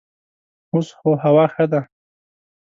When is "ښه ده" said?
1.53-1.81